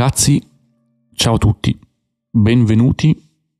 Ragazzi, 0.00 0.42
ciao 1.12 1.34
a 1.34 1.36
tutti, 1.36 1.78
benvenuti 2.30 3.14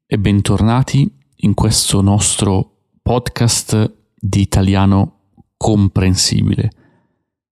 e 0.06 0.18
bentornati 0.18 1.06
in 1.40 1.52
questo 1.52 2.00
nostro 2.00 2.76
podcast 3.02 3.96
di 4.18 4.40
italiano 4.40 5.34
comprensibile. 5.58 6.70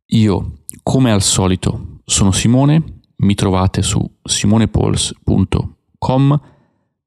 Io, 0.06 0.60
come 0.82 1.10
al 1.10 1.20
solito, 1.20 1.98
sono 2.06 2.32
Simone, 2.32 3.00
mi 3.16 3.34
trovate 3.34 3.82
su 3.82 4.02
simonepols.com 4.22 6.40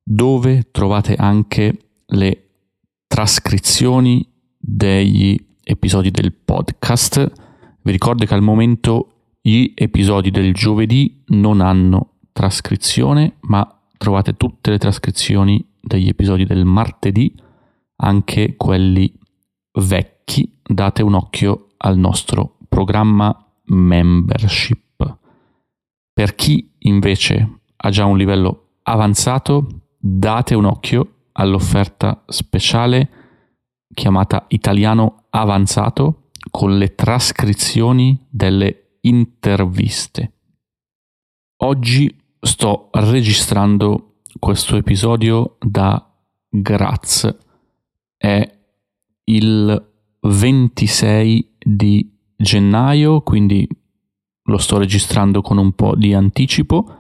dove 0.04 0.68
trovate 0.70 1.16
anche 1.16 1.94
le 2.06 2.50
trascrizioni 3.08 4.24
degli 4.56 5.36
episodi 5.64 6.12
del 6.12 6.32
podcast. 6.32 7.32
Vi 7.82 7.92
ricordo 7.92 8.26
che 8.26 8.36
al 8.36 8.44
momento 8.44 9.21
gli 9.42 9.74
episodi 9.76 10.30
del 10.30 10.54
giovedì 10.54 11.24
non 11.28 11.62
hanno 11.62 12.18
trascrizione, 12.32 13.38
ma 13.42 13.82
trovate 13.98 14.38
tutte 14.38 14.70
le 14.70 14.78
trascrizioni 14.78 15.66
degli 15.82 16.08
episodi 16.08 16.46
del 16.46 16.64
martedì, 16.64 17.34
anche 17.98 18.56
quelli 18.56 19.12
vecchi. 19.74 20.60
Date 20.64 21.02
un 21.02 21.16
occhio 21.16 21.70
al 21.78 21.98
nostro 21.98 22.58
programma 22.70 23.36
membership. 23.66 25.18
Per 26.14 26.36
chi 26.36 26.74
invece 26.80 27.62
ha 27.76 27.90
già 27.90 28.06
un 28.06 28.18
livello 28.18 28.76
avanzato, 28.84 29.68
date 29.98 30.56
un 30.56 30.66
occhio 30.66 31.16
all'offerta 31.34 32.24
speciale 32.28 33.10
chiamata 33.94 34.46
Italiano 34.50 35.26
Avanzato 35.32 36.30
con 36.50 36.78
le 36.78 36.94
trascrizioni 36.96 38.20
delle 38.30 38.81
interviste. 39.02 40.34
Oggi 41.64 42.14
sto 42.40 42.90
registrando 42.94 44.20
questo 44.40 44.76
episodio 44.76 45.58
da 45.60 46.04
Graz. 46.50 47.38
È 48.18 48.60
il 49.26 49.92
26 50.22 51.58
di 51.58 52.18
gennaio, 52.36 53.22
quindi 53.22 53.68
lo 54.44 54.58
sto 54.58 54.78
registrando 54.78 55.42
con 55.42 55.58
un 55.58 55.74
po' 55.74 55.96
di 55.96 56.14
anticipo 56.14 56.98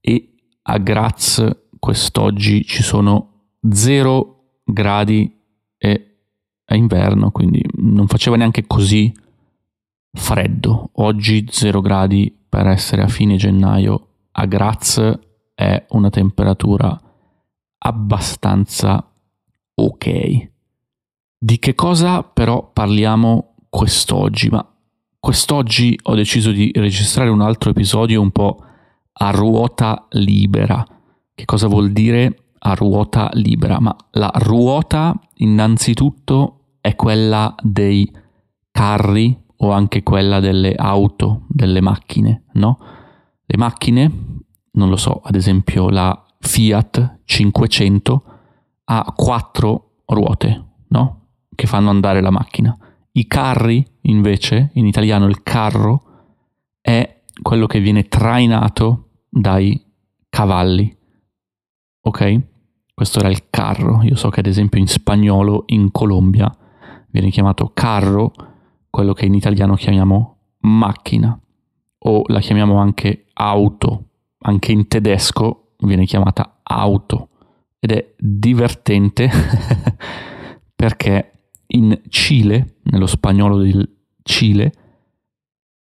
e 0.00 0.34
a 0.62 0.78
Graz 0.78 1.68
quest'oggi 1.78 2.64
ci 2.64 2.82
sono 2.82 3.56
0 3.70 4.60
gradi 4.64 5.34
e 5.78 6.18
è 6.64 6.74
inverno, 6.74 7.30
quindi 7.30 7.62
non 7.76 8.06
faceva 8.06 8.36
neanche 8.36 8.66
così 8.66 9.12
freddo. 10.16 10.90
Oggi 10.94 11.46
0 11.48 11.80
gradi 11.80 12.34
per 12.48 12.66
essere 12.66 13.02
a 13.02 13.08
fine 13.08 13.36
gennaio 13.36 14.08
a 14.32 14.46
Graz 14.46 15.18
è 15.54 15.86
una 15.90 16.10
temperatura 16.10 16.98
abbastanza 17.78 19.12
ok. 19.74 20.50
Di 21.38 21.58
che 21.58 21.74
cosa 21.74 22.22
però 22.22 22.70
parliamo 22.72 23.54
quest'oggi? 23.68 24.48
Ma 24.48 24.66
quest'oggi 25.18 25.98
ho 26.04 26.14
deciso 26.14 26.50
di 26.50 26.70
registrare 26.74 27.30
un 27.30 27.40
altro 27.40 27.70
episodio 27.70 28.20
un 28.20 28.30
po' 28.30 28.58
a 29.12 29.30
ruota 29.30 30.06
libera. 30.10 30.84
Che 31.34 31.44
cosa 31.44 31.68
vuol 31.68 31.92
dire 31.92 32.50
a 32.58 32.74
ruota 32.74 33.30
libera? 33.34 33.78
Ma 33.80 33.94
la 34.12 34.30
ruota 34.34 35.18
innanzitutto 35.36 36.78
è 36.80 36.94
quella 36.94 37.54
dei 37.62 38.10
carri 38.70 39.44
o 39.58 39.70
anche 39.70 40.02
quella 40.02 40.40
delle 40.40 40.74
auto, 40.74 41.42
delle 41.48 41.80
macchine, 41.80 42.44
no? 42.54 42.78
Le 43.44 43.56
macchine, 43.56 44.12
non 44.72 44.88
lo 44.88 44.96
so, 44.96 45.20
ad 45.24 45.34
esempio 45.34 45.88
la 45.88 46.20
Fiat 46.38 47.20
500 47.24 48.24
ha 48.84 49.12
quattro 49.16 50.02
ruote, 50.06 50.64
no? 50.88 51.28
Che 51.54 51.66
fanno 51.66 51.90
andare 51.90 52.20
la 52.20 52.30
macchina. 52.30 52.76
I 53.12 53.26
carri, 53.26 53.84
invece, 54.02 54.70
in 54.74 54.86
italiano 54.86 55.26
il 55.26 55.42
carro, 55.42 56.02
è 56.80 57.22
quello 57.40 57.66
che 57.66 57.80
viene 57.80 58.08
trainato 58.08 59.08
dai 59.28 59.82
cavalli. 60.28 60.94
Ok? 62.02 62.40
Questo 62.94 63.18
era 63.18 63.28
il 63.28 63.48
carro. 63.50 64.02
Io 64.02 64.16
so 64.16 64.28
che 64.28 64.40
ad 64.40 64.46
esempio 64.46 64.78
in 64.78 64.86
spagnolo, 64.86 65.64
in 65.66 65.90
Colombia, 65.90 66.54
viene 67.10 67.30
chiamato 67.30 67.70
carro 67.72 68.32
quello 68.96 69.12
che 69.12 69.26
in 69.26 69.34
italiano 69.34 69.74
chiamiamo 69.74 70.38
macchina 70.60 71.38
o 71.98 72.22
la 72.28 72.40
chiamiamo 72.40 72.78
anche 72.78 73.26
auto, 73.34 74.04
anche 74.38 74.72
in 74.72 74.88
tedesco 74.88 75.72
viene 75.80 76.06
chiamata 76.06 76.60
auto 76.62 77.28
ed 77.78 77.90
è 77.90 78.14
divertente 78.16 79.28
perché 80.74 81.50
in 81.66 82.00
Cile, 82.08 82.76
nello 82.84 83.04
spagnolo 83.04 83.58
del 83.58 83.86
Cile, 84.22 84.72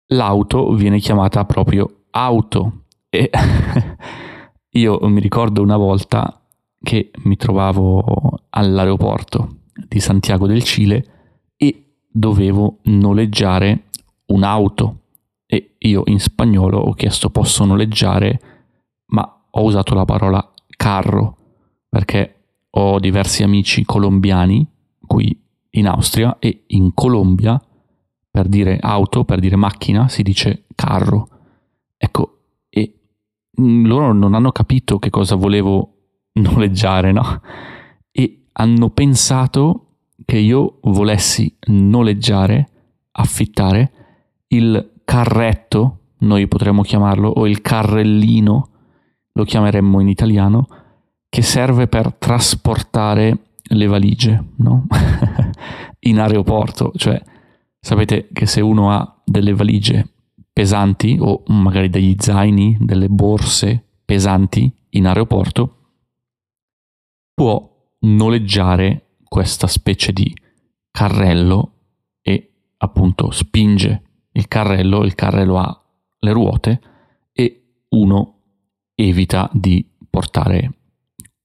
l'auto 0.07 0.73
viene 0.73 0.97
chiamata 0.97 1.45
proprio 1.45 2.05
auto. 2.09 2.85
E 3.09 3.29
io 4.71 4.99
mi 5.03 5.19
ricordo 5.19 5.61
una 5.61 5.77
volta 5.77 6.43
che 6.81 7.11
mi 7.25 7.35
trovavo 7.35 8.45
all'aeroporto 8.49 9.57
di 9.87 9.99
Santiago 9.99 10.47
del 10.47 10.63
Cile 10.63 11.11
dovevo 12.07 12.79
noleggiare 12.83 13.85
un'auto 14.27 15.01
e 15.45 15.75
io 15.79 16.03
in 16.05 16.19
spagnolo 16.19 16.77
ho 16.77 16.93
chiesto 16.93 17.29
posso 17.29 17.63
noleggiare, 17.65 18.39
ma 19.07 19.47
ho 19.49 19.63
usato 19.63 19.93
la 19.93 20.05
parola 20.05 20.53
carro 20.75 21.37
perché 21.89 22.35
ho 22.71 22.99
diversi 22.99 23.43
amici 23.43 23.85
colombiani 23.85 24.65
qui 25.05 25.39
in 25.71 25.87
Austria 25.87 26.37
e 26.39 26.63
in 26.67 26.93
Colombia 26.93 27.59
per 28.29 28.47
dire 28.47 28.77
auto, 28.79 29.23
per 29.23 29.39
dire 29.39 29.55
macchina 29.55 30.07
si 30.09 30.21
dice 30.21 30.65
carro. 30.75 31.29
Ecco, 31.97 32.41
e 32.69 32.99
loro 33.55 34.13
non 34.13 34.35
hanno 34.35 34.51
capito 34.51 34.99
che 34.99 35.09
cosa 35.09 35.35
volevo 35.35 35.93
noleggiare, 36.37 37.11
no? 37.11 37.41
E 38.11 38.47
hanno 38.51 38.89
pensato 38.89 39.86
che 40.25 40.37
io 40.37 40.79
volessi 40.83 41.55
noleggiare, 41.67 42.69
affittare 43.11 43.91
il 44.47 45.01
carretto, 45.03 45.99
noi 46.19 46.47
potremmo 46.47 46.81
chiamarlo, 46.81 47.29
o 47.29 47.47
il 47.47 47.61
carrellino, 47.61 48.69
lo 49.31 49.43
chiameremmo 49.43 49.99
in 49.99 50.07
italiano, 50.07 50.67
che 51.29 51.41
serve 51.41 51.87
per 51.87 52.13
trasportare 52.13 53.37
le 53.61 53.85
valigie 53.87 54.43
no? 54.57 54.87
in 55.99 56.19
aeroporto. 56.19 56.91
Cioè, 56.95 57.21
sapete 57.79 58.29
che 58.33 58.45
se 58.45 58.61
uno 58.61 58.91
ha 58.91 59.21
delle 59.23 59.53
valigie 59.53 60.07
pesanti 60.51 61.17
o 61.19 61.43
magari 61.47 61.89
degli 61.89 62.15
zaini, 62.17 62.77
delle 62.79 63.09
borse 63.09 63.83
pesanti 64.03 64.71
in 64.91 65.05
aeroporto, 65.05 65.75
può 67.33 67.69
noleggiare 67.99 69.06
questa 69.27 69.67
specie 69.67 70.11
di 70.13 70.33
carrello 70.91 71.73
e 72.21 72.51
appunto 72.77 73.31
spinge 73.31 74.01
il 74.31 74.47
carrello, 74.47 75.03
il 75.03 75.15
carrello 75.15 75.57
ha 75.57 75.81
le 76.19 76.31
ruote 76.31 76.81
e 77.33 77.83
uno 77.89 78.35
evita 78.95 79.49
di 79.53 79.85
portare 80.09 80.73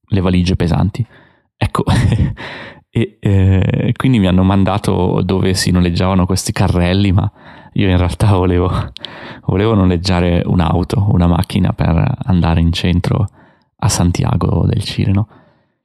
le 0.04 0.20
valigie 0.20 0.56
pesanti. 0.56 1.04
Ecco, 1.56 1.84
e 2.90 3.18
eh, 3.20 3.92
quindi 3.96 4.18
mi 4.18 4.26
hanno 4.26 4.42
mandato 4.42 5.22
dove 5.22 5.54
si 5.54 5.70
noleggiavano 5.70 6.26
questi 6.26 6.52
carrelli, 6.52 7.12
ma 7.12 7.30
io 7.74 7.88
in 7.88 7.96
realtà 7.96 8.32
volevo, 8.36 8.70
volevo 9.46 9.74
noleggiare 9.74 10.42
un'auto, 10.44 11.08
una 11.10 11.26
macchina 11.26 11.72
per 11.72 12.18
andare 12.24 12.60
in 12.60 12.72
centro 12.72 13.26
a 13.76 13.88
Santiago 13.88 14.66
del 14.66 14.82
Cile, 14.82 15.12
no? 15.12 15.28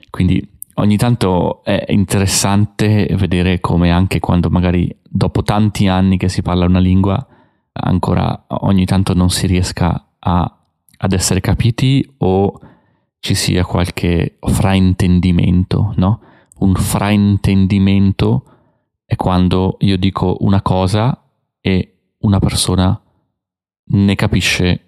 Quindi 0.10 0.57
ogni 0.80 0.98
tanto 0.98 1.64
è 1.64 1.86
interessante 1.90 3.08
vedere 3.18 3.60
come 3.60 3.92
anche 3.92 4.20
quando 4.20 4.50
magari 4.50 4.96
dopo 5.04 5.44
tanti 5.44 5.88
anni 5.88 6.18
che 6.18 6.30
si 6.30 6.42
parla 6.42 6.66
una 6.66 6.80
lingua, 6.80 7.26
ancora 7.74 8.46
ogni 8.48 8.86
tanto 8.86 9.14
non 9.14 9.30
si 9.30 9.48
riesca 9.48 10.10
a, 10.20 10.58
ad 10.98 11.14
essere 11.14 11.42
capiti 11.42 12.08
o 12.18 12.60
ci 13.20 13.36
sia 13.36 13.66
qualche 13.66 14.38
fraintendimento, 14.40 15.94
no? 15.98 16.22
Un 16.60 16.76
fraintendimento 16.76 18.44
è 19.06 19.16
quando 19.16 19.78
io 19.80 19.98
dico 19.98 20.38
una 20.42 20.62
cosa 20.62 21.24
e 21.60 22.14
una 22.20 22.40
persona 22.40 23.00
ne 23.90 24.16
capisce 24.16 24.82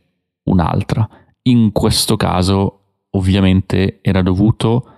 un'altra. 0.43 1.07
In 1.43 1.71
questo 1.71 2.15
caso 2.15 2.75
ovviamente 3.11 3.99
era 4.01 4.21
dovuto 4.21 4.93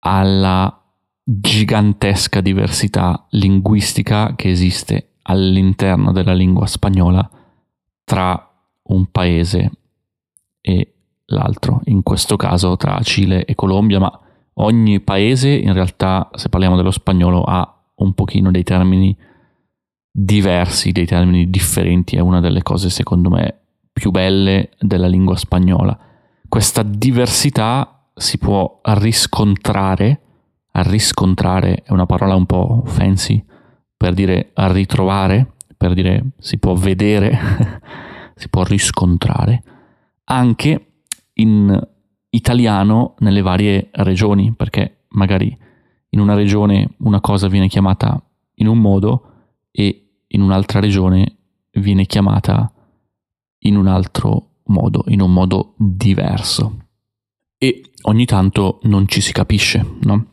alla 0.00 0.82
gigantesca 1.22 2.40
diversità 2.40 3.26
linguistica 3.30 4.34
che 4.34 4.50
esiste 4.50 5.16
all'interno 5.22 6.12
della 6.12 6.32
lingua 6.32 6.66
spagnola 6.66 7.28
tra 8.04 8.50
un 8.84 9.10
paese 9.10 9.70
e 10.60 10.94
l'altro, 11.26 11.82
in 11.84 12.02
questo 12.02 12.36
caso 12.36 12.76
tra 12.76 13.00
Cile 13.02 13.44
e 13.44 13.54
Colombia, 13.54 13.98
ma 13.98 14.20
ogni 14.54 15.00
paese 15.00 15.50
in 15.50 15.72
realtà, 15.72 16.30
se 16.34 16.48
parliamo 16.48 16.76
dello 16.76 16.90
spagnolo, 16.90 17.42
ha 17.42 17.74
un 17.96 18.14
pochino 18.14 18.50
dei 18.50 18.62
termini 18.62 19.16
diversi, 20.10 20.92
dei 20.92 21.06
termini 21.06 21.50
differenti, 21.50 22.16
è 22.16 22.20
una 22.20 22.40
delle 22.40 22.62
cose 22.62 22.88
secondo 22.90 23.28
me 23.28 23.60
più 23.92 24.10
belle 24.10 24.70
della 24.78 25.06
lingua 25.06 25.36
spagnola. 25.36 25.98
Questa 26.48 26.82
diversità 26.82 27.97
si 28.18 28.38
può 28.38 28.80
riscontrare, 28.82 30.20
riscontrare 30.72 31.82
è 31.82 31.92
una 31.92 32.06
parola 32.06 32.34
un 32.34 32.46
po' 32.46 32.82
fancy 32.86 33.44
per 33.96 34.14
dire 34.14 34.52
ritrovare, 34.54 35.54
per 35.76 35.94
dire 35.94 36.30
si 36.38 36.58
può 36.58 36.74
vedere, 36.74 37.38
si 38.34 38.48
può 38.48 38.62
riscontrare, 38.62 39.62
anche 40.24 40.86
in 41.34 41.88
italiano 42.30 43.14
nelle 43.18 43.42
varie 43.42 43.88
regioni, 43.92 44.52
perché 44.52 45.04
magari 45.10 45.56
in 46.10 46.20
una 46.20 46.34
regione 46.34 46.90
una 46.98 47.20
cosa 47.20 47.48
viene 47.48 47.68
chiamata 47.68 48.20
in 48.54 48.66
un 48.66 48.78
modo 48.78 49.32
e 49.70 50.22
in 50.26 50.42
un'altra 50.42 50.80
regione 50.80 51.36
viene 51.72 52.06
chiamata 52.06 52.70
in 53.60 53.76
un 53.76 53.86
altro 53.86 54.60
modo, 54.64 55.04
in 55.08 55.20
un 55.20 55.32
modo 55.32 55.74
diverso. 55.76 56.87
E 57.58 57.90
ogni 58.02 58.24
tanto 58.24 58.78
non 58.84 59.08
ci 59.08 59.20
si 59.20 59.32
capisce, 59.32 59.84
no? 60.02 60.26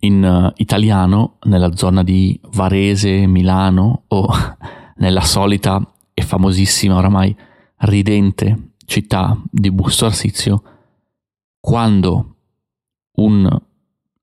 In 0.00 0.24
uh, 0.24 0.52
italiano, 0.56 1.36
nella 1.42 1.76
zona 1.76 2.02
di 2.02 2.40
Varese, 2.52 3.26
Milano 3.26 4.04
o 4.08 4.26
nella 4.96 5.20
solita 5.20 5.94
e 6.14 6.22
famosissima 6.22 6.96
oramai 6.96 7.36
ridente 7.80 8.72
città 8.86 9.40
di 9.50 9.70
Busto 9.70 10.06
Arsizio, 10.06 10.62
quando 11.60 12.36
un 13.16 13.60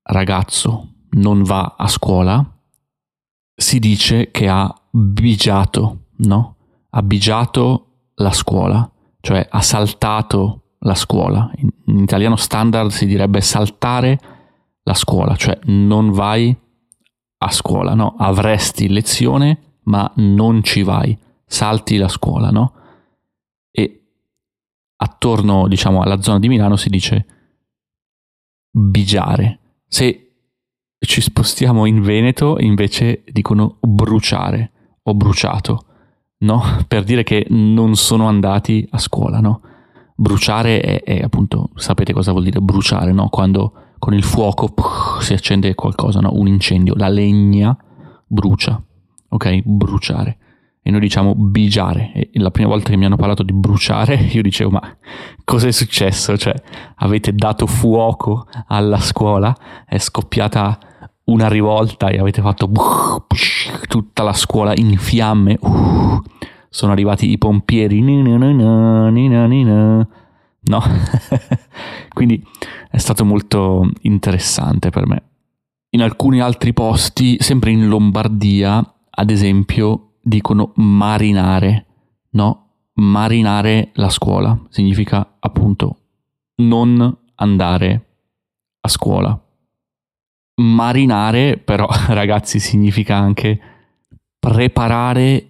ragazzo 0.02 0.88
non 1.10 1.42
va 1.42 1.74
a 1.78 1.86
scuola, 1.88 2.44
si 3.54 3.78
dice 3.78 4.30
che 4.30 4.48
ha 4.48 4.72
bigiato, 4.90 6.06
no? 6.16 6.56
Ha 6.90 7.02
bigiato 7.02 7.86
la 8.14 8.32
scuola, 8.32 8.90
cioè 9.20 9.46
ha 9.48 9.60
saltato 9.60 10.59
la 10.80 10.94
scuola. 10.94 11.50
In, 11.56 11.70
italiano 12.00 12.36
standard 12.36 12.90
si 12.90 13.06
direbbe 13.06 13.40
saltare 13.40 14.18
la 14.82 14.94
scuola, 14.94 15.36
cioè 15.36 15.58
non 15.64 16.10
vai 16.10 16.56
a 17.42 17.50
scuola, 17.50 17.94
no? 17.94 18.14
Avresti 18.18 18.88
lezione, 18.88 19.78
ma 19.84 20.10
non 20.16 20.62
ci 20.62 20.82
vai, 20.82 21.16
salti 21.46 21.96
la 21.96 22.08
scuola, 22.08 22.50
no? 22.50 22.74
E 23.70 24.02
attorno, 24.96 25.68
diciamo, 25.68 26.02
alla 26.02 26.20
zona 26.20 26.38
di 26.38 26.48
Milano 26.48 26.76
si 26.76 26.88
dice 26.88 27.26
bigiare. 28.70 29.58
Se 29.86 30.26
ci 30.98 31.20
spostiamo 31.20 31.86
in 31.86 32.02
Veneto, 32.02 32.58
invece 32.58 33.24
dicono 33.26 33.78
bruciare 33.80 34.98
o 35.02 35.14
bruciato, 35.14 35.84
no? 36.38 36.62
Per 36.86 37.04
dire 37.04 37.22
che 37.22 37.46
non 37.48 37.96
sono 37.96 38.28
andati 38.28 38.86
a 38.90 38.98
scuola, 38.98 39.40
no? 39.40 39.62
Bruciare 40.20 40.80
è, 40.80 41.02
è 41.02 41.22
appunto, 41.22 41.70
sapete 41.76 42.12
cosa 42.12 42.32
vuol 42.32 42.44
dire 42.44 42.60
bruciare, 42.60 43.10
no? 43.10 43.30
Quando 43.30 43.72
con 43.98 44.12
il 44.12 44.22
fuoco 44.22 44.68
puh, 44.68 45.20
si 45.20 45.32
accende 45.32 45.74
qualcosa, 45.74 46.20
no? 46.20 46.30
Un 46.34 46.46
incendio, 46.46 46.94
la 46.94 47.08
legna 47.08 47.74
brucia, 48.26 48.82
ok? 49.28 49.62
Bruciare 49.64 50.38
e 50.82 50.90
noi 50.90 51.00
diciamo 51.00 51.34
bigiare. 51.34 52.12
E 52.12 52.30
la 52.34 52.50
prima 52.50 52.68
volta 52.68 52.90
che 52.90 52.96
mi 52.96 53.04
hanno 53.04 53.16
parlato 53.16 53.42
di 53.42 53.52
bruciare, 53.52 54.14
io 54.32 54.42
dicevo: 54.42 54.70
Ma 54.70 54.96
cosa 55.44 55.68
è 55.68 55.72
successo? 55.72 56.36
Cioè, 56.36 56.54
avete 56.96 57.32
dato 57.32 57.66
fuoco 57.66 58.46
alla 58.66 58.98
scuola? 58.98 59.56
È 59.86 59.98
scoppiata 59.98 60.78
una 61.24 61.48
rivolta 61.48 62.08
e 62.08 62.18
avete 62.18 62.42
fatto 62.42 62.70
tutta 63.88 64.22
la 64.22 64.32
scuola 64.32 64.72
in 64.74 64.96
fiamme. 64.98 65.56
Uh, 65.60 66.20
sono 66.70 66.92
arrivati 66.92 67.30
i 67.30 67.36
pompieri. 67.36 68.00
No? 70.62 70.82
Quindi 72.14 72.42
è 72.90 72.98
stato 72.98 73.24
molto 73.24 73.90
interessante 74.02 74.90
per 74.90 75.06
me. 75.06 75.22
In 75.90 76.02
alcuni 76.02 76.40
altri 76.40 76.72
posti, 76.72 77.36
sempre 77.40 77.72
in 77.72 77.88
Lombardia, 77.88 78.94
ad 79.10 79.30
esempio, 79.30 80.12
dicono 80.22 80.72
marinare, 80.76 81.86
no? 82.30 82.66
Marinare 82.94 83.90
la 83.94 84.08
scuola 84.08 84.58
significa 84.68 85.36
appunto 85.40 85.96
non 86.56 87.18
andare 87.36 88.06
a 88.80 88.88
scuola. 88.88 89.38
Marinare 90.60 91.56
però 91.56 91.88
ragazzi 92.08 92.60
significa 92.60 93.16
anche 93.16 93.58
preparare 94.38 95.49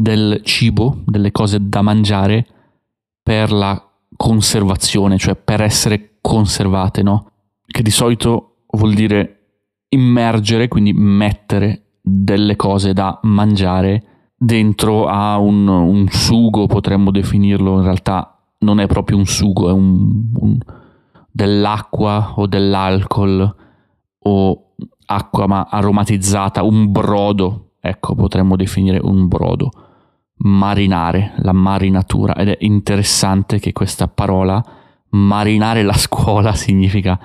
del 0.00 0.40
cibo, 0.44 1.02
delle 1.04 1.30
cose 1.30 1.58
da 1.60 1.82
mangiare 1.82 2.46
per 3.22 3.52
la 3.52 3.86
conservazione, 4.16 5.18
cioè 5.18 5.36
per 5.36 5.60
essere 5.60 6.16
conservate, 6.22 7.02
no? 7.02 7.32
Che 7.66 7.82
di 7.82 7.90
solito 7.90 8.64
vuol 8.70 8.94
dire 8.94 9.36
immergere, 9.90 10.68
quindi 10.68 10.94
mettere 10.94 11.98
delle 12.00 12.56
cose 12.56 12.94
da 12.94 13.18
mangiare 13.24 14.04
dentro 14.34 15.06
a 15.06 15.36
un, 15.36 15.68
un, 15.68 16.08
sugo, 16.08 16.66
potremmo 16.66 17.10
definirlo, 17.10 17.76
in 17.76 17.82
realtà 17.82 18.38
non 18.60 18.80
è 18.80 18.86
proprio 18.86 19.18
un 19.18 19.26
sugo, 19.26 19.68
è 19.68 19.72
un, 19.72 20.30
un, 20.34 20.58
dell'acqua 21.30 22.32
o 22.36 22.46
dell'alcol 22.46 23.54
o 24.18 24.64
acqua 25.04 25.46
ma 25.46 25.66
aromatizzata, 25.70 26.62
un 26.62 26.90
brodo, 26.90 27.72
ecco 27.80 28.14
potremmo 28.14 28.56
definire 28.56 28.98
un 29.02 29.28
brodo, 29.28 29.70
marinare, 30.42 31.32
la 31.38 31.52
marinatura 31.52 32.34
ed 32.34 32.48
è 32.48 32.56
interessante 32.60 33.58
che 33.58 33.72
questa 33.72 34.08
parola 34.08 34.62
marinare 35.10 35.82
la 35.82 35.94
scuola 35.94 36.54
significa 36.54 37.18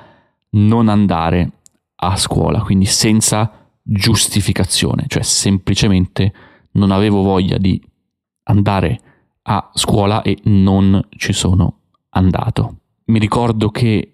non 0.52 0.90
andare 0.90 1.52
a 1.96 2.16
scuola, 2.16 2.62
quindi 2.62 2.86
senza 2.86 3.70
giustificazione, 3.82 5.06
cioè 5.08 5.24
semplicemente 5.24 6.34
non 6.72 6.92
avevo 6.92 7.22
voglia 7.22 7.58
di 7.58 7.82
andare 8.44 9.00
a 9.44 9.70
scuola 9.74 10.22
e 10.22 10.40
non 10.44 11.08
ci 11.10 11.34
sono 11.34 11.80
andato. 12.10 12.78
Mi 13.06 13.20
ricordo 13.20 13.70
che 13.70 14.12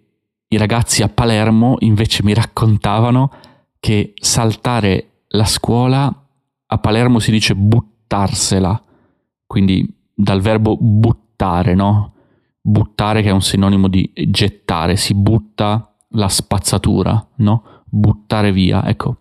i 0.48 0.58
ragazzi 0.58 1.02
a 1.02 1.10
Palermo 1.10 1.78
invece 1.80 2.24
mi 2.24 2.34
raccontavano 2.34 3.32
che 3.80 4.14
saltare 4.20 5.24
la 5.30 5.46
scuola 5.46 6.14
a 6.74 6.78
Palermo 6.78 7.20
si 7.20 7.32
dice 7.32 7.56
buttarsela, 7.56 8.82
quindi 9.52 9.86
dal 10.14 10.40
verbo 10.40 10.78
buttare, 10.80 11.76
no? 11.76 12.14
Buttare 12.62 13.22
che 13.22 13.28
è 13.28 13.34
un 13.34 13.42
sinonimo 13.42 13.90
di 13.90 14.10
gettare, 14.30 14.96
si 14.96 15.14
butta 15.14 15.94
la 16.12 16.30
spazzatura, 16.30 17.28
no? 17.40 17.84
Buttare 17.84 18.54
via, 18.54 18.88
ecco. 18.88 19.18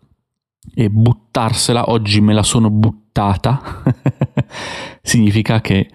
E 0.73 0.89
buttarsela, 0.89 1.91
oggi 1.91 2.21
me 2.21 2.33
la 2.33 2.45
sono 2.45 2.71
buttata 2.71 3.83
significa 5.03 5.61
che 5.61 5.91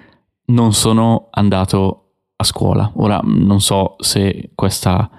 non 0.47 0.73
sono 0.73 1.29
andato 1.31 2.15
a 2.35 2.43
scuola. 2.43 2.91
Ora 2.95 3.21
non 3.23 3.61
so 3.61 3.95
se 3.99 4.51
questa 4.53 5.09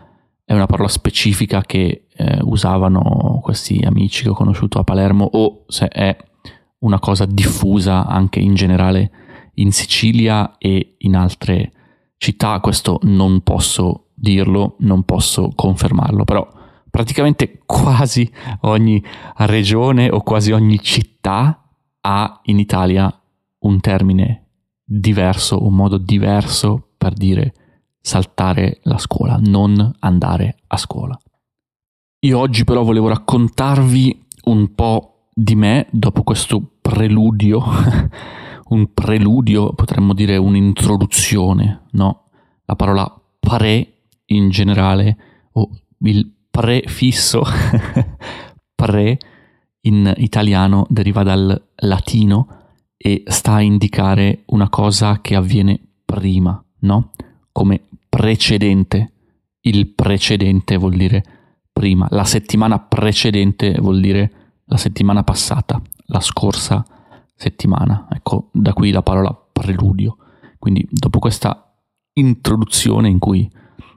è 0.45 0.53
una 0.53 0.67
parola 0.67 0.91
specifica 0.91 1.63
che 1.63 2.09
eh, 2.15 2.39
usavano 2.43 3.41
questi 3.43 3.83
amici 3.83 4.25
che 4.25 4.29
ho 4.29 4.35
conosciuto 4.35 4.79
a 4.79 4.85
Palermo 4.85 5.25
o 5.25 5.65
se 5.69 5.89
è 5.89 6.15
una 6.81 6.99
cosa 6.99 7.27
diffusa 7.27 8.07
anche 8.07 8.41
in 8.41 8.55
generale 8.55 9.11
in 9.55 9.73
Sicilia 9.73 10.57
e 10.59 10.97
in 10.99 11.17
altre 11.17 11.73
città. 12.19 12.61
Questo 12.61 12.99
non 13.03 13.43
posso 13.43 14.09
dirlo, 14.15 14.77
non 14.81 15.05
posso 15.05 15.53
confermarlo, 15.55 16.25
però 16.25 16.47
praticamente 16.91 17.61
quasi 17.67 18.31
ogni 18.63 19.03
regione 19.37 20.11
o 20.11 20.23
quasi 20.23 20.53
ogni 20.53 20.81
città 20.81 21.63
ha 22.01 22.41
in 22.45 22.59
Italia 22.59 23.13
un 23.61 23.81
termine 23.81 24.47
diverso, 24.85 25.65
un 25.65 25.75
modo 25.75 25.99
diverso 25.99 26.93
per 26.97 27.13
dire 27.13 27.55
saltare 28.01 28.79
la 28.85 28.99
scuola, 28.99 29.39
non 29.43 29.95
andare 29.99 30.59
a 30.69 30.77
scuola. 30.77 31.19
Io 32.21 32.39
oggi 32.39 32.65
però 32.65 32.83
volevo 32.83 33.09
raccontarvi 33.09 34.27
un 34.45 34.75
po' 34.75 35.16
di 35.39 35.55
me 35.55 35.87
dopo 35.91 36.23
questo 36.23 36.63
preludio, 36.81 37.63
un 38.69 38.95
preludio, 38.95 39.75
potremmo 39.75 40.15
dire 40.15 40.39
un'introduzione, 40.39 41.89
no? 41.91 42.31
La 42.65 42.75
parola 42.75 43.07
pre 43.39 44.07
in 44.27 44.49
generale 44.49 45.17
o 45.53 45.69
il 45.99 46.33
prefisso 46.51 47.43
pre 48.75 49.19
in 49.83 50.11
italiano 50.17 50.87
deriva 50.89 51.23
dal 51.23 51.69
latino 51.77 52.49
e 52.97 53.23
sta 53.27 53.55
a 53.55 53.61
indicare 53.61 54.45
una 54.47 54.71
cosa 54.71 55.21
che 55.21 55.35
avviene 55.37 55.79
prima, 56.07 56.65
no? 56.81 57.11
Come 57.53 57.83
precedente. 58.09 59.13
Il 59.61 59.89
precedente 59.89 60.79
vuol 60.79 60.95
dire 60.95 61.23
prima, 61.71 62.07
la 62.11 62.25
settimana 62.25 62.79
precedente 62.79 63.75
vuol 63.79 64.01
dire 64.01 64.46
la 64.67 64.77
settimana 64.77 65.23
passata, 65.23 65.81
la 66.07 66.21
scorsa 66.21 66.85
settimana. 67.35 68.07
Ecco, 68.11 68.51
da 68.53 68.73
qui 68.73 68.91
la 68.91 69.03
parola 69.03 69.33
preludio. 69.53 70.17
Quindi 70.59 70.87
dopo 70.91 71.19
questa 71.19 71.75
introduzione 72.15 73.09
in 73.09 73.19
cui 73.19 73.49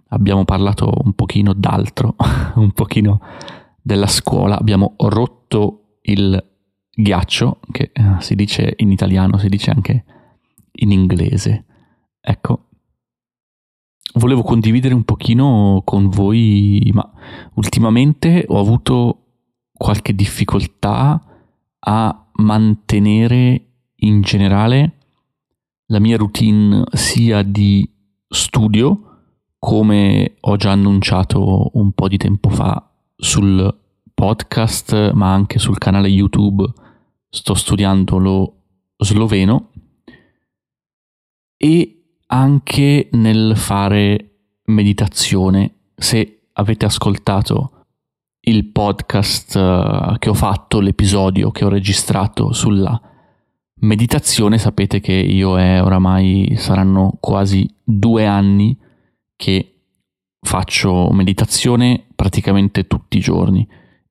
abbiamo 0.10 0.46
parlato 0.46 0.92
un 1.04 1.14
pochino 1.14 1.54
d'altro, 1.54 2.16
un 2.56 2.72
pochino 2.72 3.22
della 3.82 4.08
scuola, 4.08 4.58
abbiamo 4.58 4.96
rotto 4.98 5.98
il 6.04 6.44
ghiaccio, 6.92 7.60
che 7.72 7.92
eh, 7.94 8.16
si 8.20 8.36
dice 8.36 8.74
in 8.78 8.92
italiano, 8.92 9.38
si 9.38 9.48
dice 9.48 9.72
anche 9.72 10.04
in 10.72 10.92
inglese. 10.92 11.66
Ecco, 12.20 12.66
volevo 14.16 14.44
condividere 14.44 14.94
un 14.94 15.04
pochino 15.04 15.82
con 15.86 16.10
voi, 16.10 16.90
ma 16.94 17.10
ultimamente 17.56 18.46
ho 18.48 18.60
avuto 18.60 19.29
qualche 19.80 20.14
difficoltà 20.14 21.24
a 21.80 22.28
mantenere 22.34 23.68
in 23.96 24.20
generale 24.20 24.98
la 25.86 26.00
mia 26.00 26.18
routine 26.18 26.84
sia 26.92 27.44
di 27.44 27.90
studio, 28.28 29.22
come 29.58 30.36
ho 30.42 30.58
già 30.58 30.72
annunciato 30.72 31.72
un 31.76 31.94
po' 31.94 32.10
di 32.10 32.18
tempo 32.18 32.50
fa 32.50 32.92
sul 33.16 33.74
podcast, 34.14 35.14
ma 35.14 35.32
anche 35.32 35.60
sul 35.60 35.78
canale 35.78 36.10
YouTube, 36.10 36.66
sto 37.30 37.54
studiando 37.54 38.18
lo 38.18 38.56
sloveno 38.98 39.72
e 41.56 42.18
anche 42.28 43.08
nel 43.14 43.56
fare 43.56 44.40
meditazione. 44.66 45.92
Se 45.96 46.50
avete 46.52 46.86
ascoltato 46.86 47.79
il 48.50 48.66
podcast 48.66 49.56
eh, 49.56 50.16
che 50.18 50.30
ho 50.30 50.34
fatto, 50.34 50.80
l'episodio 50.80 51.52
che 51.52 51.66
ho 51.66 51.70
registrato 51.70 52.52
sulla 52.52 53.00
meditazione, 53.82 54.58
sapete 54.58 55.00
che 55.00 55.14
io 55.14 55.58
è 55.58 55.82
oramai 55.82 56.56
saranno 56.58 57.18
quasi 57.20 57.68
due 57.84 58.26
anni 58.26 58.78
che 59.36 59.74
faccio 60.42 61.10
meditazione 61.12 62.06
praticamente 62.16 62.88
tutti 62.88 63.18
i 63.18 63.22
giorni 63.22 63.68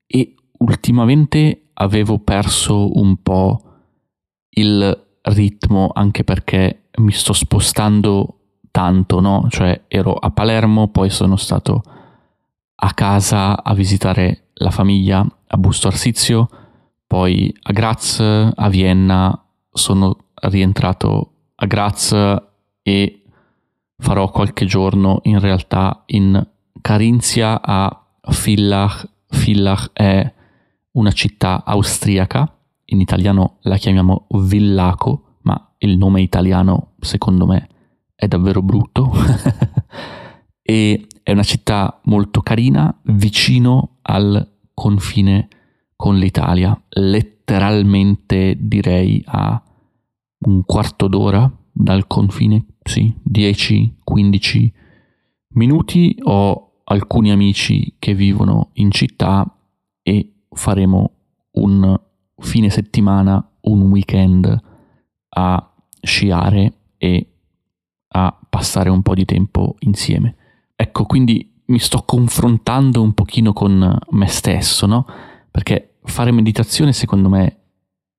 e 0.07 0.35
ultimamente 0.59 1.69
avevo 1.73 2.19
perso 2.19 2.97
un 2.97 3.21
po' 3.21 3.63
il 4.51 5.07
ritmo 5.21 5.91
anche 5.93 6.23
perché 6.23 6.89
mi 6.97 7.11
sto 7.11 7.33
spostando 7.33 8.39
tanto, 8.71 9.19
no? 9.19 9.47
Cioè 9.49 9.83
ero 9.87 10.13
a 10.13 10.31
Palermo, 10.31 10.87
poi 10.89 11.09
sono 11.09 11.35
stato 11.35 11.83
a 12.81 12.93
casa 12.93 13.61
a 13.63 13.73
visitare 13.73 14.49
la 14.53 14.71
famiglia 14.71 15.25
a 15.47 15.57
Busto 15.57 15.87
Arsizio, 15.87 16.47
poi 17.05 17.53
a 17.63 17.71
Graz, 17.71 18.19
a 18.19 18.69
Vienna, 18.69 19.45
sono 19.71 20.17
rientrato 20.35 21.31
a 21.55 21.65
Graz 21.65 22.15
e 22.81 23.23
farò 23.97 24.29
qualche 24.29 24.65
giorno 24.65 25.19
in 25.23 25.39
realtà 25.39 26.03
in 26.07 26.45
Carinzia 26.81 27.61
a 27.61 28.05
Villach. 28.43 29.07
Villach 29.29 29.89
è 29.93 30.33
una 30.91 31.11
città 31.11 31.63
austriaca, 31.65 32.55
in 32.85 33.01
italiano 33.01 33.57
la 33.61 33.77
chiamiamo 33.77 34.27
Villaco, 34.29 35.37
ma 35.41 35.73
il 35.79 35.97
nome 35.97 36.21
italiano 36.21 36.93
secondo 36.99 37.45
me 37.45 37.67
è 38.15 38.27
davvero 38.27 38.61
brutto. 38.61 39.11
e 40.61 41.07
è 41.23 41.31
una 41.31 41.43
città 41.43 41.99
molto 42.05 42.41
carina, 42.41 42.97
vicino 43.03 43.97
al 44.03 44.57
confine 44.73 45.47
con 45.95 46.17
l'Italia, 46.17 46.79
letteralmente 46.89 48.55
direi 48.57 49.21
a 49.25 49.61
un 50.45 50.63
quarto 50.63 51.07
d'ora 51.07 51.51
dal 51.71 52.07
confine, 52.07 52.65
sì, 52.83 53.13
10-15 53.29 54.71
minuti. 55.55 56.17
Ho 56.23 56.81
alcuni 56.85 57.31
amici 57.31 57.95
che 57.99 58.13
vivono 58.15 58.69
in 58.73 58.91
città 58.91 59.45
e 60.01 60.43
faremo 60.49 61.11
un 61.51 61.99
fine 62.37 62.69
settimana, 62.69 63.45
un 63.61 63.81
weekend 63.89 64.61
a 65.29 65.73
sciare 66.01 66.73
e 66.97 67.27
a 68.07 68.39
passare 68.49 68.89
un 68.89 69.01
po' 69.01 69.13
di 69.13 69.25
tempo 69.25 69.75
insieme. 69.79 70.35
Ecco, 70.81 71.03
quindi 71.03 71.61
mi 71.65 71.77
sto 71.77 72.03
confrontando 72.03 73.01
un 73.01 73.13
pochino 73.13 73.51
con 73.51 73.97
me 74.11 74.27
stesso, 74.27 74.85
no? 74.85 75.05
Perché 75.51 75.97
fare 76.03 76.31
meditazione 76.31 76.93
secondo 76.93 77.27
me 77.27 77.57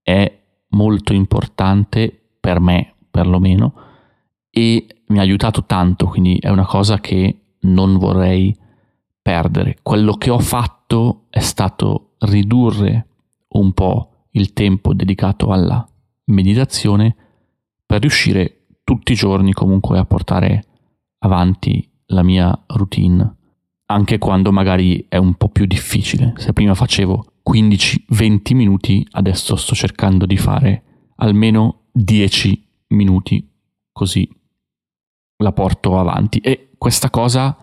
è 0.03 0.43
molto 0.69 1.15
importante 1.15 2.35
per 2.39 2.61
me, 2.61 2.97
perlomeno, 3.11 3.73
e 4.51 4.87
mi 5.07 5.19
ha 5.19 5.23
aiutato 5.23 5.65
tanto, 5.65 6.05
quindi 6.09 6.37
è 6.39 6.51
una 6.51 6.67
cosa 6.67 7.01
che 7.01 7.55
non 7.61 7.97
vorrei 7.97 8.55
perdere. 9.23 9.79
Quello 9.81 10.19
che 10.19 10.29
ho 10.29 10.39
fatto 10.39 11.29
è 11.31 11.41
stato 11.41 12.17
ridurre 12.19 13.07
un 13.49 13.73
po' 13.73 14.27
il 14.33 14.53
tempo 14.53 14.93
dedicato 14.93 15.51
alla 15.51 15.83
meditazione 16.25 17.17
per 17.87 18.03
riuscire 18.03 18.67
tutti 18.85 19.13
i 19.13 19.17
giorni 19.17 19.55
comunque 19.55 19.99
a 19.99 20.05
portare 20.05 20.63
avanti 21.21 21.90
la 22.11 22.23
mia 22.23 22.65
routine, 22.67 23.37
anche 23.87 24.19
quando 24.19 24.53
magari 24.53 25.07
è 25.09 25.17
un 25.17 25.35
po' 25.35 25.49
più 25.49 25.67
difficile. 25.67 26.35
Se 26.37 26.53
prima 26.53 26.75
facevo 26.75 27.33
15-20 27.49 28.55
minuti, 28.55 29.07
adesso 29.13 29.57
sto 29.57 29.75
cercando 29.75 30.27
di 30.27 30.37
fare 30.37 30.83
almeno 31.17 31.87
10 31.93 32.69
minuti, 32.89 33.49
così 33.93 34.29
la 35.39 35.53
porto 35.53 35.99
avanti. 35.99 36.39
E 36.39 36.71
questa 36.77 37.11
cosa 37.11 37.57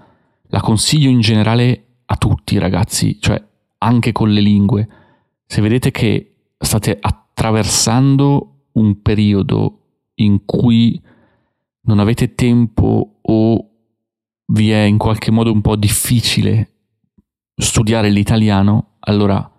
la 0.48 0.62
consiglio 0.62 1.10
in 1.10 1.20
generale 1.20 2.00
a 2.06 2.16
tutti 2.16 2.58
ragazzi, 2.58 3.20
cioè 3.20 3.42
anche 3.80 4.12
con 4.12 4.32
le 4.32 4.42
lingue. 4.42 4.90
Se 5.46 5.62
vedete 5.62 5.92
che 5.92 6.36
state 6.58 6.98
attraversando 7.00 8.66
un 8.74 9.02
periodo 9.02 9.82
in 10.16 10.46
cui 10.46 11.02
non 11.82 12.00
avete 12.00 12.36
tempo 12.36 13.20
o 13.22 13.70
vi 14.48 14.72
è 14.72 14.82
in 14.84 14.98
qualche 14.98 15.32
modo 15.32 15.52
un 15.52 15.62
po' 15.62 15.76
difficile 15.76 16.72
studiare 17.56 18.10
l'italiano, 18.10 18.98
allora 19.00 19.52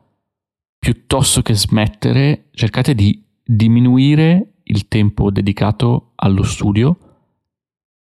piuttosto 0.78 1.42
che 1.42 1.54
smettere, 1.54 2.49
cercate 2.52 2.95
di 2.95 3.25
diminuire 3.45 4.54
il 4.64 4.87
tempo 4.87 5.30
dedicato 5.30 6.12
allo 6.16 6.45
studio, 6.45 6.97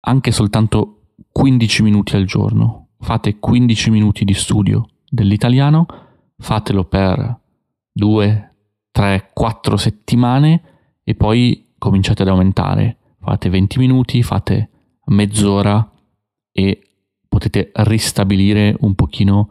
anche 0.02 0.32
soltanto 0.32 1.12
15 1.32 1.84
minuti 1.84 2.16
al 2.16 2.26
giorno. 2.26 2.88
Fate 3.00 3.38
15 3.38 3.90
minuti 3.92 4.26
di 4.26 4.34
studio 4.34 4.88
dell'italiano, 5.10 5.86
fatelo 6.38 6.86
per 6.86 7.40
2, 7.92 8.56
3, 8.92 9.30
4 9.34 9.78
settimane 9.78 10.62
e 11.04 11.16
poi 11.16 11.74
cominciate 11.78 12.24
ad 12.24 12.30
aumentare. 12.30 12.98
Fate 13.20 13.50
20 13.50 13.80
minuti, 13.80 14.24
fate 14.24 14.70
mezz'ora 15.06 15.93
e 16.54 16.82
potete 17.28 17.72
ristabilire 17.74 18.76
un 18.80 18.96
pochino 18.96 19.50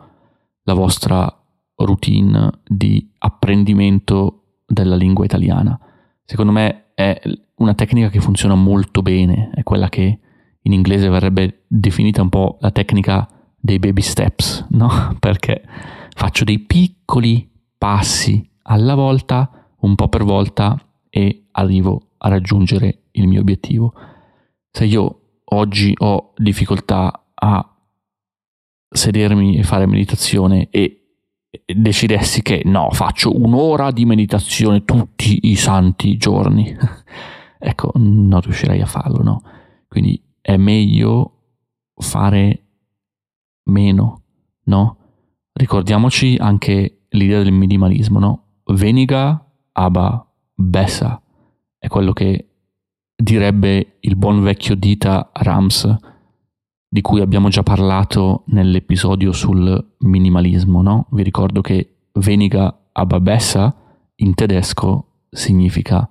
la 0.63 0.73
vostra 0.73 1.37
routine 1.75 2.51
di 2.67 3.11
apprendimento 3.19 4.61
della 4.67 4.97
lingua 4.97 5.25
italiana. 5.25 5.79
Secondo 6.25 6.53
me 6.53 6.93
è 6.95 7.21
una 7.57 7.75
tecnica 7.75 8.09
che 8.09 8.21
funziona 8.21 8.55
molto 8.55 9.03
bene, 9.03 9.51
è 9.55 9.63
quella 9.63 9.89
che 9.89 10.19
in 10.63 10.73
inglese 10.73 11.09
verrebbe 11.09 11.65
definita 11.67 12.23
un 12.23 12.29
po' 12.29 12.57
la 12.61 12.71
tecnica 12.71 13.29
dei 13.59 13.79
baby 13.79 14.01
steps, 14.01 14.67
no? 14.71 15.17
Perché 15.19 15.63
faccio 16.15 16.45
dei 16.45 16.61
piccoli 16.61 17.51
passi 17.77 18.49
alla 18.63 18.95
volta, 18.95 19.69
un 19.81 19.97
po' 19.97 20.09
per 20.09 20.23
volta 20.23 20.81
e 21.11 21.47
arrivo 21.51 22.11
a 22.19 22.29
raggiungere 22.29 23.03
il 23.13 23.27
mio 23.27 23.41
obiettivo. 23.41 23.93
Se 24.71 24.85
io 24.85 25.22
oggi 25.53 25.95
ho 25.99 26.33
difficoltà 26.37 27.27
a 27.35 27.77
sedermi 28.89 29.57
e 29.57 29.63
fare 29.63 29.87
meditazione 29.87 30.69
e 30.71 31.03
decidessi 31.67 32.43
che 32.43 32.63
no, 32.65 32.91
faccio 32.93 33.37
un'ora 33.37 33.91
di 33.91 34.05
meditazione 34.05 34.85
tutti 34.85 35.51
i 35.51 35.57
santi 35.57 36.17
giorni, 36.17 36.75
ecco, 37.59 37.93
non 37.95 38.41
riuscirei 38.41 38.81
a 38.81 38.87
farlo, 38.87 39.23
no? 39.23 39.43
Quindi 39.87 40.21
è 40.41 40.57
meglio 40.57 41.41
fare 41.95 42.67
meno, 43.65 44.23
no? 44.65 44.97
Ricordiamoci 45.53 46.37
anche 46.39 47.07
l'idea 47.11 47.43
del 47.43 47.53
minimalismo, 47.53 48.19
no? 48.19 48.47
Veniga 48.73 49.47
aba 49.73 50.27
bessa, 50.55 51.21
è 51.79 51.89
quello 51.89 52.13
che 52.13 52.52
direbbe 53.23 53.99
il 54.01 54.17
buon 54.17 54.43
vecchio 54.43 54.75
Dita 54.75 55.31
Rams, 55.33 55.97
di 56.89 57.01
cui 57.01 57.21
abbiamo 57.21 57.49
già 57.49 57.63
parlato 57.63 58.43
nell'episodio 58.47 59.33
sul 59.33 59.95
minimalismo, 59.99 60.83
no? 60.83 61.07
Vi 61.11 61.23
ricordo 61.23 61.61
che 61.61 62.09
veniga 62.15 62.89
ababessa 62.93 63.75
in 64.17 64.35
tedesco 64.35 65.27
significa 65.31 66.07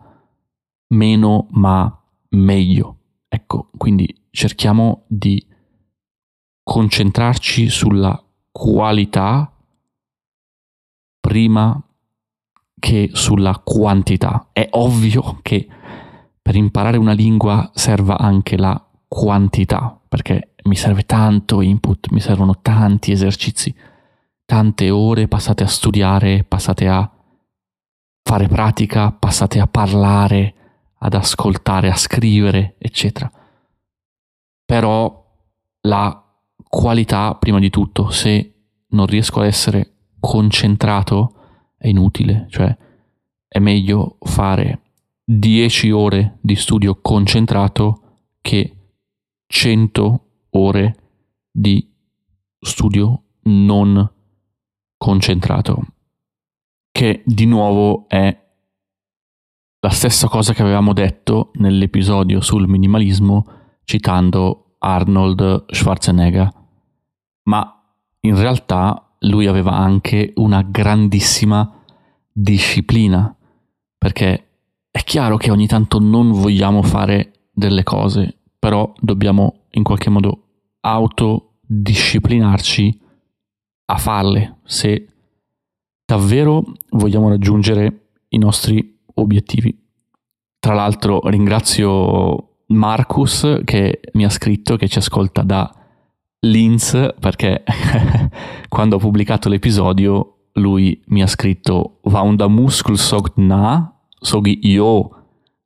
meno 0.94 1.48
ma 1.52 2.02
meglio. 2.30 2.98
Ecco, 3.28 3.70
quindi 3.78 4.24
cerchiamo 4.32 5.04
di 5.08 5.46
concentrarci 6.64 7.68
sulla 7.68 8.22
qualità 8.52 9.52
prima 11.20 11.82
che 12.80 13.10
sulla 13.14 13.62
quantità. 13.64 14.48
È 14.54 14.68
ovvio 14.72 15.40
che 15.42 15.68
per 16.42 16.56
imparare 16.56 16.98
una 16.98 17.14
lingua 17.14 17.70
serva 17.74 18.18
anche 18.18 18.58
la 18.58 18.84
quantità, 19.08 20.00
perché 20.08 20.54
mi 20.64 20.76
serve 20.76 21.04
tanto 21.04 21.62
input, 21.62 22.10
mi 22.12 22.20
servono 22.20 22.60
tanti 22.62 23.12
esercizi, 23.12 23.74
tante 24.46 24.90
ore 24.90 25.28
passate 25.28 25.64
a 25.64 25.68
studiare, 25.68 26.44
passate 26.44 26.88
a 26.88 27.10
fare 28.24 28.48
pratica, 28.48 29.12
passate 29.12 29.60
a 29.60 29.68
parlare, 29.68 30.54
ad 31.00 31.14
ascoltare, 31.14 31.90
a 31.90 31.96
scrivere, 31.96 32.76
eccetera. 32.78 33.32
Però 34.66 35.26
la 35.82 36.24
qualità, 36.68 37.36
prima 37.36 37.60
di 37.60 37.70
tutto, 37.70 38.10
se 38.10 38.54
non 38.90 39.06
riesco 39.06 39.42
a 39.42 39.46
essere 39.46 39.94
concentrato, 40.20 41.36
è 41.78 41.88
inutile, 41.88 42.46
cioè 42.50 42.76
è 43.48 43.60
meglio 43.60 44.18
fare 44.22 44.91
10 45.34 45.92
ore 45.92 46.40
di 46.42 46.56
studio 46.56 47.00
concentrato 47.02 48.18
che 48.42 48.76
100 49.48 50.26
ore 50.50 50.96
di 51.50 51.90
studio 52.60 53.24
non 53.44 54.12
concentrato, 54.98 55.86
che 56.92 57.24
di 57.26 57.46
nuovo 57.46 58.10
è 58.10 58.40
la 59.80 59.90
stessa 59.90 60.28
cosa 60.28 60.54
che 60.54 60.62
avevamo 60.64 60.92
detto 60.92 61.52
nell'episodio 61.56 62.42
sul 62.42 62.68
minimalismo 62.68 63.46
citando 63.86 64.76
Arnold 64.80 65.66
Schwarzenegger, 65.72 66.50
ma 67.44 67.82
in 68.20 68.36
realtà 68.38 69.16
lui 69.20 69.48
aveva 69.48 69.72
anche 69.72 70.34
una 70.36 70.62
grandissima 70.62 71.84
disciplina, 72.34 73.34
perché 73.98 74.48
è 74.92 75.04
chiaro 75.04 75.38
che 75.38 75.52
ogni 75.52 75.68
tanto 75.68 76.00
non 76.00 76.32
vogliamo 76.32 76.84
fare 76.84 77.32
delle 77.54 77.84
cose, 77.84 78.38
però 78.60 78.92
dobbiamo 79.00 79.62
in 79.72 79.84
qualche 79.84 80.10
modo 80.10 80.48
autodisciplinarci 80.82 83.00
a 83.86 83.98
farle 83.98 84.60
se 84.66 85.08
davvero 86.06 86.64
vogliamo 86.90 87.30
raggiungere 87.30 88.10
i 88.30 88.38
nostri 88.38 89.00
obiettivi. 89.16 89.78
Tra 90.60 90.74
l'altro 90.74 91.22
ringrazio 91.30 92.64
Marcus 92.68 93.62
che 93.64 94.02
mi 94.14 94.26
ha 94.26 94.30
scritto, 94.30 94.76
che 94.76 94.88
ci 94.88 94.98
ascolta 94.98 95.42
da 95.42 95.74
Linz, 96.42 97.14
perché 97.20 97.64
quando 98.68 98.98
ho 98.98 99.00
pubblicato 99.00 99.48
l'episodio 99.48 100.36
lui 100.56 101.02
mi 101.08 101.22
ha 101.22 101.28
scritto 101.28 102.00
Vaunda 102.04 102.48
muskel 102.48 102.98
sogt 102.98 103.38
na, 103.38 104.01
soghi 104.22 104.60
io. 104.64 105.18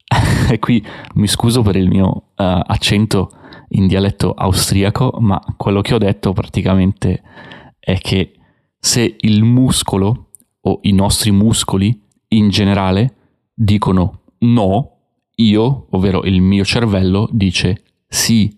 e 0.50 0.60
qui 0.60 0.84
mi 1.16 1.28
scuso 1.28 1.62
per 1.62 1.76
il 1.76 1.90
mio 1.90 2.08
uh, 2.08 2.22
accento 2.36 3.32
in 3.70 3.88
dialetto 3.88 4.32
austriaco, 4.32 5.18
ma 5.20 5.40
quello 5.58 5.82
che 5.82 5.94
ho 5.94 5.98
detto 5.98 6.34
praticamente 6.34 7.22
è 7.80 7.98
che 7.98 8.34
se 8.80 9.16
il 9.20 9.44
muscolo 9.44 10.30
o 10.62 10.80
i 10.84 10.92
nostri 10.94 11.32
muscoli 11.32 12.02
in 12.30 12.50
generale 12.50 13.16
dicono 13.54 14.22
no, 14.40 14.92
io, 15.36 15.88
ovvero 15.92 16.24
il 16.24 16.42
mio 16.42 16.64
cervello, 16.64 17.28
dice 17.32 17.84
sì. 18.08 18.56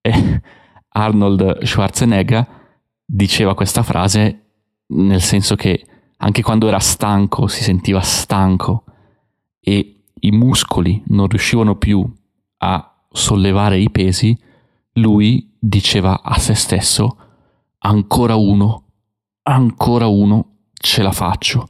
E 0.00 0.40
Arnold 0.96 1.64
Schwarzenegger 1.64 2.46
diceva 3.04 3.54
questa 3.54 3.82
frase 3.82 4.44
nel 4.86 5.20
senso 5.20 5.56
che 5.56 5.84
anche 6.18 6.42
quando 6.42 6.68
era 6.68 6.78
stanco, 6.78 7.48
si 7.48 7.62
sentiva 7.62 8.00
stanco 8.00 8.83
e 9.64 10.02
i 10.20 10.30
muscoli 10.30 11.02
non 11.06 11.26
riuscivano 11.26 11.76
più 11.76 12.06
a 12.58 13.06
sollevare 13.10 13.78
i 13.78 13.90
pesi, 13.90 14.38
lui 14.94 15.56
diceva 15.58 16.22
a 16.22 16.38
se 16.38 16.54
stesso 16.54 17.16
ancora 17.78 18.34
uno, 18.36 18.84
ancora 19.42 20.06
uno, 20.06 20.68
ce 20.72 21.02
la 21.02 21.12
faccio, 21.12 21.68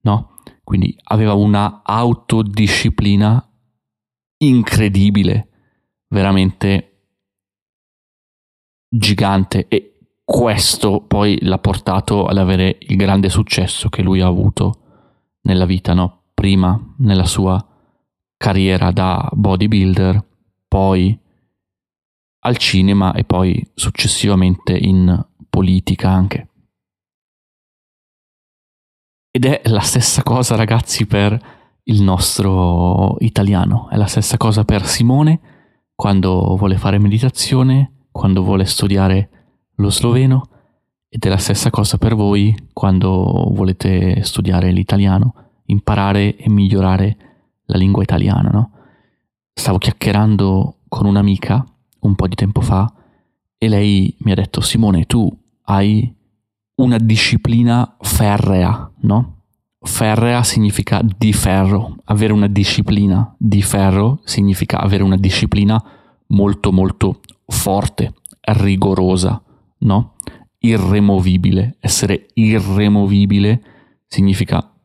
no? 0.00 0.38
Quindi 0.64 0.98
aveva 1.04 1.34
una 1.34 1.82
autodisciplina 1.84 3.46
incredibile, 4.38 5.48
veramente 6.08 6.92
gigante 8.88 9.66
e 9.68 9.98
questo 10.24 11.02
poi 11.02 11.38
l'ha 11.42 11.58
portato 11.58 12.26
ad 12.26 12.38
avere 12.38 12.78
il 12.80 12.96
grande 12.96 13.28
successo 13.28 13.88
che 13.88 14.02
lui 14.02 14.20
ha 14.20 14.26
avuto 14.26 14.80
nella 15.42 15.66
vita, 15.66 15.94
no? 15.94 16.15
Prima 16.38 16.94
nella 16.98 17.24
sua 17.24 17.66
carriera 18.36 18.90
da 18.90 19.26
bodybuilder, 19.32 20.22
poi 20.68 21.18
al 22.40 22.56
cinema 22.58 23.14
e 23.14 23.24
poi 23.24 23.70
successivamente 23.74 24.76
in 24.76 25.26
politica 25.48 26.10
anche. 26.10 26.48
Ed 29.30 29.46
è 29.46 29.62
la 29.64 29.80
stessa 29.80 30.22
cosa, 30.22 30.56
ragazzi, 30.56 31.06
per 31.06 31.54
il 31.84 32.02
nostro 32.02 33.16
italiano. 33.20 33.88
È 33.88 33.96
la 33.96 34.06
stessa 34.06 34.36
cosa 34.36 34.64
per 34.64 34.84
Simone 34.86 35.40
quando 35.94 36.54
vuole 36.56 36.76
fare 36.76 36.98
meditazione, 36.98 38.08
quando 38.12 38.42
vuole 38.42 38.66
studiare 38.66 39.30
lo 39.76 39.90
sloveno. 39.90 40.48
Ed 41.08 41.24
è 41.24 41.28
la 41.30 41.38
stessa 41.38 41.70
cosa 41.70 41.96
per 41.96 42.14
voi 42.14 42.54
quando 42.74 43.50
volete 43.54 44.22
studiare 44.22 44.70
l'italiano, 44.70 45.45
imparare 45.66 46.36
e 46.36 46.48
migliorare 46.48 47.16
la 47.66 47.78
lingua 47.78 48.02
italiana, 48.02 48.50
no? 48.50 48.70
Stavo 49.52 49.78
chiacchierando 49.78 50.78
con 50.88 51.06
un'amica 51.06 51.64
un 52.00 52.14
po' 52.14 52.28
di 52.28 52.34
tempo 52.34 52.60
fa 52.60 52.92
e 53.58 53.68
lei 53.68 54.14
mi 54.18 54.32
ha 54.32 54.34
detto 54.34 54.60
Simone, 54.60 55.04
tu 55.06 55.30
hai 55.64 56.14
una 56.76 56.98
disciplina 56.98 57.96
ferrea, 58.00 58.90
no? 59.00 59.34
Ferrea 59.80 60.42
significa 60.42 61.00
di 61.02 61.32
ferro, 61.32 61.96
avere 62.04 62.32
una 62.32 62.48
disciplina 62.48 63.34
di 63.38 63.62
ferro 63.62 64.20
significa 64.24 64.80
avere 64.80 65.02
una 65.02 65.16
disciplina 65.16 65.82
molto 66.28 66.72
molto 66.72 67.20
forte, 67.46 68.14
rigorosa, 68.40 69.40
no? 69.78 70.14
Irremovibile. 70.58 71.76
Essere 71.80 72.28
irremovibile 72.34 73.62
significa, 74.06 74.75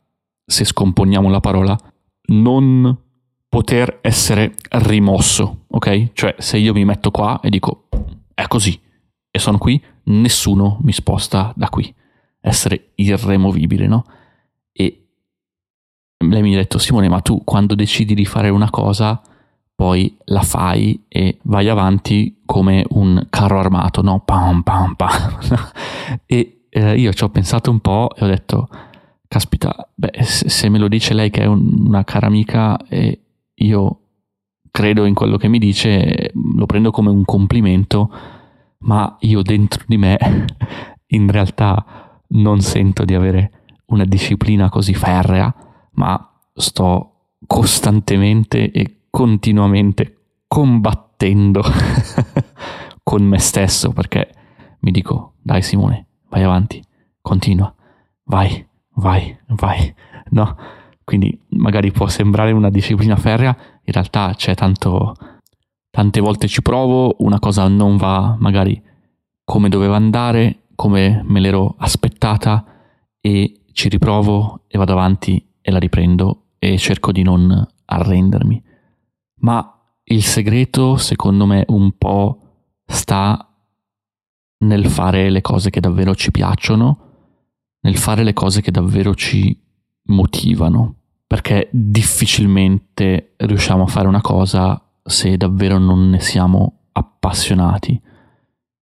se 0.51 0.65
scomponiamo 0.65 1.29
la 1.29 1.39
parola, 1.39 1.77
non 2.27 2.95
poter 3.47 3.99
essere 4.01 4.53
rimosso, 4.69 5.65
ok? 5.67 6.11
Cioè 6.13 6.35
se 6.37 6.57
io 6.57 6.73
mi 6.73 6.85
metto 6.85 7.09
qua 7.09 7.39
e 7.41 7.49
dico 7.49 7.87
è 8.33 8.47
così 8.47 8.79
e 9.31 9.39
sono 9.39 9.57
qui, 9.57 9.81
nessuno 10.03 10.79
mi 10.81 10.91
sposta 10.91 11.53
da 11.55 11.69
qui. 11.69 11.93
Essere 12.41 12.91
irremovibile, 12.95 13.87
no? 13.87 14.03
E 14.73 15.07
lei 16.17 16.41
mi 16.41 16.53
ha 16.53 16.57
detto, 16.57 16.77
Simone, 16.77 17.07
ma 17.07 17.21
tu 17.21 17.43
quando 17.43 17.75
decidi 17.75 18.13
di 18.13 18.25
fare 18.25 18.49
una 18.49 18.69
cosa, 18.69 19.21
poi 19.73 20.17
la 20.25 20.41
fai 20.41 21.05
e 21.07 21.39
vai 21.43 21.69
avanti 21.69 22.41
come 22.45 22.85
un 22.89 23.25
carro 23.29 23.59
armato, 23.59 24.01
no? 24.01 24.19
Pam, 24.19 24.63
pam, 24.63 24.95
pam. 24.95 25.39
e 26.25 26.65
eh, 26.69 26.99
io 26.99 27.13
ci 27.13 27.23
ho 27.23 27.29
pensato 27.29 27.69
un 27.69 27.79
po' 27.79 28.09
e 28.15 28.25
ho 28.25 28.27
detto, 28.27 28.67
caspita, 29.31 29.89
beh, 29.95 30.23
se 30.23 30.67
me 30.67 30.77
lo 30.77 30.89
dice 30.89 31.13
lei 31.13 31.29
che 31.29 31.43
è 31.43 31.45
un, 31.45 31.85
una 31.85 32.03
cara 32.03 32.27
amica 32.27 32.77
e 32.89 33.21
io 33.53 33.99
credo 34.69 35.05
in 35.05 35.13
quello 35.13 35.37
che 35.37 35.47
mi 35.47 35.57
dice, 35.57 36.31
lo 36.33 36.65
prendo 36.65 36.91
come 36.91 37.11
un 37.11 37.23
complimento 37.23 38.11
ma 38.79 39.15
io 39.21 39.41
dentro 39.41 39.85
di 39.87 39.95
me 39.95 40.17
in 41.07 41.31
realtà 41.31 42.19
non 42.31 42.59
sento 42.59 43.05
di 43.05 43.13
avere 43.13 43.51
una 43.85 44.03
disciplina 44.03 44.67
così 44.67 44.93
ferrea, 44.93 45.53
ma 45.91 46.29
sto 46.53 47.37
costantemente 47.47 48.69
e 48.69 49.03
continuamente 49.09 50.41
combattendo 50.45 51.63
con 53.01 53.23
me 53.23 53.39
stesso 53.39 53.93
perché 53.93 54.29
mi 54.79 54.91
dico 54.91 55.35
dai 55.41 55.61
Simone, 55.61 56.05
vai 56.27 56.43
avanti, 56.43 56.83
continua, 57.21 57.73
vai, 58.25 58.67
vai, 58.95 59.37
vai, 59.47 59.93
no? 60.29 60.57
Quindi 61.03 61.37
magari 61.49 61.91
può 61.91 62.07
sembrare 62.07 62.51
una 62.51 62.69
disciplina 62.69 63.15
ferrea, 63.15 63.55
in 63.83 63.93
realtà 63.93 64.33
c'è 64.35 64.55
tanto, 64.55 65.15
tante 65.89 66.19
volte 66.19 66.47
ci 66.47 66.61
provo, 66.61 67.15
una 67.19 67.39
cosa 67.39 67.67
non 67.67 67.97
va 67.97 68.35
magari 68.39 68.81
come 69.43 69.69
doveva 69.69 69.95
andare, 69.95 70.67
come 70.75 71.21
me 71.25 71.39
l'ero 71.39 71.75
aspettata 71.77 72.65
e 73.19 73.61
ci 73.73 73.89
riprovo 73.89 74.63
e 74.67 74.77
vado 74.77 74.93
avanti 74.93 75.45
e 75.59 75.71
la 75.71 75.79
riprendo 75.79 76.43
e 76.57 76.77
cerco 76.77 77.11
di 77.11 77.23
non 77.23 77.67
arrendermi. 77.85 78.63
Ma 79.41 79.81
il 80.05 80.23
segreto, 80.23 80.97
secondo 80.97 81.45
me, 81.45 81.65
un 81.67 81.97
po' 81.97 82.39
sta 82.85 83.47
nel 84.59 84.87
fare 84.87 85.29
le 85.29 85.41
cose 85.41 85.69
che 85.69 85.79
davvero 85.79 86.15
ci 86.15 86.31
piacciono, 86.31 87.10
nel 87.81 87.97
fare 87.97 88.23
le 88.23 88.33
cose 88.33 88.61
che 88.61 88.71
davvero 88.71 89.13
ci 89.15 89.57
motivano, 90.03 90.95
perché 91.25 91.69
difficilmente 91.71 93.33
riusciamo 93.37 93.83
a 93.83 93.87
fare 93.87 94.07
una 94.07 94.21
cosa 94.21 94.81
se 95.03 95.37
davvero 95.37 95.77
non 95.77 96.09
ne 96.09 96.19
siamo 96.19 96.79
appassionati. 96.91 97.99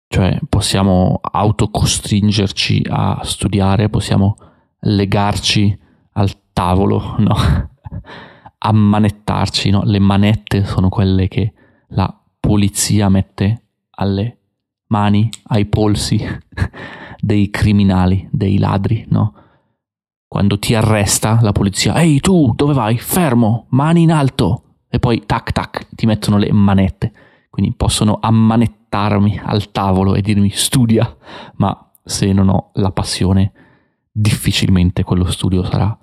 Cioè 0.07 0.39
possiamo 0.47 1.19
autocostringerci 1.21 2.85
a 2.89 3.19
studiare, 3.23 3.89
possiamo 3.89 4.37
legarci 4.81 5.77
al 6.13 6.31
tavolo, 6.53 7.15
no? 7.17 7.35
ammanettarci, 8.59 9.71
no? 9.71 9.81
Le 9.83 9.99
manette 9.99 10.63
sono 10.63 10.89
quelle 10.89 11.27
che 11.27 11.53
la 11.89 12.15
polizia 12.39 13.09
mette 13.09 13.63
alle 13.91 14.37
mani, 14.87 15.29
ai 15.47 15.65
polsi 15.65 16.23
dei 17.25 17.49
criminali, 17.49 18.27
dei 18.31 18.59
ladri, 18.59 19.03
no? 19.09 19.33
Quando 20.27 20.59
ti 20.59 20.75
arresta 20.75 21.39
la 21.41 21.53
polizia, 21.53 21.99
ehi 21.99 22.19
tu, 22.19 22.53
dove 22.55 22.73
vai? 22.73 22.99
Fermo, 22.99 23.65
mani 23.69 24.03
in 24.03 24.11
alto. 24.11 24.75
E 24.87 24.99
poi 24.99 25.25
tac 25.25 25.51
tac, 25.51 25.87
ti 25.95 26.05
mettono 26.05 26.37
le 26.37 26.51
manette. 26.51 27.11
Quindi 27.49 27.73
possono 27.73 28.19
ammanettarmi 28.21 29.41
al 29.43 29.71
tavolo 29.71 30.13
e 30.13 30.21
dirmi 30.21 30.51
studia, 30.51 31.17
ma 31.55 31.91
se 32.03 32.31
non 32.31 32.49
ho 32.49 32.69
la 32.73 32.91
passione, 32.91 33.53
difficilmente 34.11 35.03
quello 35.03 35.25
studio 35.31 35.63
sarà 35.63 35.97